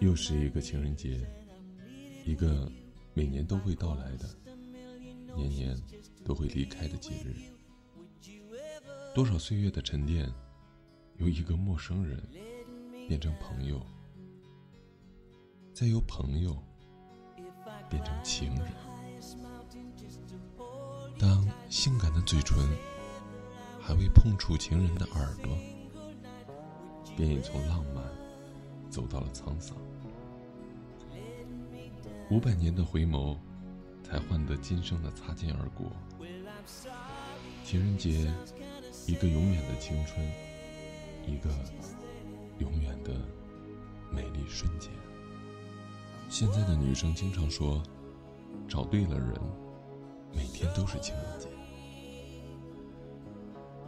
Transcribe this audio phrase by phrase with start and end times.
[0.00, 1.20] 又是一个情人节，
[2.24, 2.70] 一个
[3.14, 4.28] 每年都会到来的、
[5.36, 5.76] 年年
[6.24, 7.34] 都会离开的节日。
[9.14, 10.32] 多少岁月的沉淀，
[11.16, 12.22] 由一个陌生人
[13.08, 13.84] 变成朋友，
[15.74, 16.56] 再由朋友
[17.88, 18.72] 变成情人。
[21.18, 22.56] 当性感的嘴唇
[23.80, 25.58] 还未碰触情人的耳朵，
[27.16, 28.04] 便已从浪漫
[28.90, 29.76] 走到了沧桑。
[32.30, 33.36] 五百年的回眸，
[34.02, 35.90] 才换得今生的擦肩而过。
[37.64, 38.32] 情人节，
[39.06, 40.26] 一个永远的青春，
[41.26, 41.50] 一个
[42.58, 43.14] 永远的
[44.10, 44.90] 美丽瞬间。
[46.28, 47.82] 现在的女生经常说，
[48.68, 49.40] 找对了人，
[50.32, 51.48] 每天都是情人节。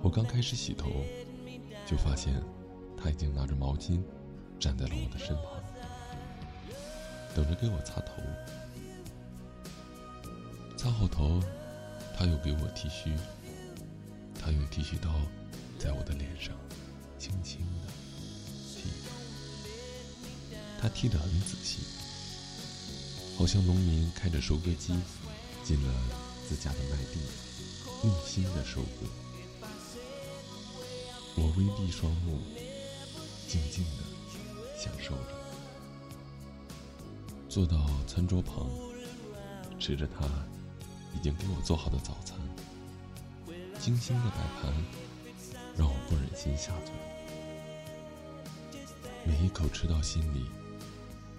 [0.02, 0.91] 我刚开始洗头，
[1.87, 2.43] 就发现
[2.96, 4.02] 他已经拿着毛巾
[4.62, 5.61] 站在了我的身旁。
[7.34, 8.23] 等着给我擦头，
[10.77, 11.43] 擦好头，
[12.16, 13.13] 他又给我剃须。
[14.40, 15.09] 他用剃须刀
[15.79, 16.55] 在我的脸上
[17.18, 17.88] 轻轻的
[18.77, 18.90] 剃，
[20.80, 21.79] 他剃得很仔细，
[23.37, 24.95] 好像农民开着收割机
[25.65, 25.93] 进了
[26.49, 27.21] 自家的麦地，
[28.05, 29.07] 用心的收割。
[31.37, 32.40] 我微闭双目，
[33.49, 34.02] 静静的
[34.83, 35.23] 享受着。
[37.49, 38.66] 坐到餐桌旁，
[39.79, 40.27] 吃着他
[41.15, 42.37] 已经给我做好的早餐，
[43.79, 44.73] 精心的摆盘
[45.77, 46.93] 让我不忍心下嘴。
[49.24, 50.47] 每一口吃到心里，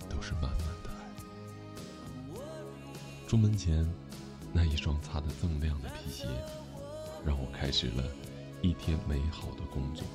[0.07, 2.39] 都是满满的爱。
[3.27, 3.85] 出门前，
[4.53, 6.25] 那一双擦得锃亮的皮鞋，
[7.25, 8.05] 让我开始了
[8.61, 10.05] 一天美好的工作。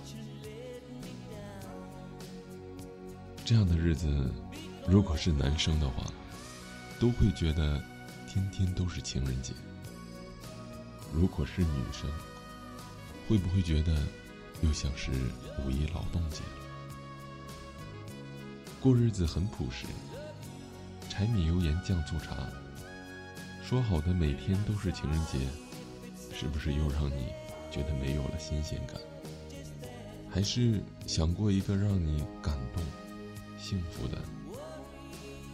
[3.49, 4.31] 这样的日子。
[4.87, 6.05] 如果是男生的话，
[7.01, 7.83] 都会觉得
[8.29, 9.55] 天天都是情人节；
[11.15, 12.11] 如果是女生，
[13.27, 13.97] 会不会觉得
[14.61, 15.11] 又像是
[15.65, 16.43] 五一劳动节？
[18.83, 19.87] 过日子很朴实，
[21.09, 22.37] 柴米油盐酱醋茶，
[23.65, 25.39] 说好的每天都是情人节，
[26.35, 27.29] 是不是又让你
[27.71, 29.01] 觉得没有了新鲜感？
[30.29, 32.85] 还是想过一个让你感动、
[33.59, 34.19] 幸福的？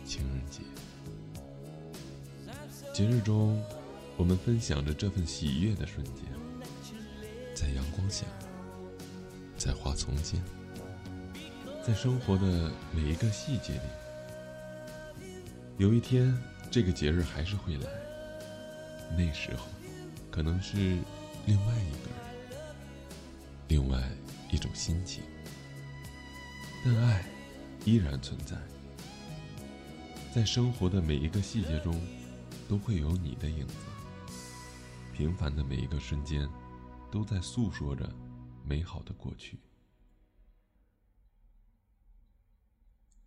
[0.07, 0.61] 情人节，
[2.93, 3.59] 节日中，
[4.19, 6.25] 我们分享着这份喜悦的瞬间，
[7.55, 8.27] 在阳光下，
[9.57, 10.43] 在花丛间，
[11.83, 13.81] 在生活的每一个细节里。
[15.79, 16.39] 有一天，
[16.71, 17.89] 这个节日还是会来，
[19.17, 19.65] 那时候，
[20.31, 20.77] 可能是
[21.47, 22.61] 另外一个人，
[23.69, 23.99] 另外
[24.51, 25.23] 一种心情，
[26.85, 27.25] 但爱
[27.85, 28.57] 依然存在。
[30.35, 32.01] 在生活的每一个细节中，
[32.69, 33.75] 都会有你的影子。
[35.13, 36.49] 平凡的每一个瞬间，
[37.11, 38.13] 都在诉说着
[38.65, 39.59] 美好的过去。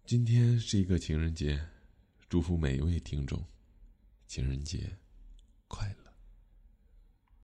[0.06, 1.66] 今天是一个情人节，
[2.28, 3.46] 祝福每一位听众，
[4.28, 4.98] 情人节
[5.68, 6.07] 快乐。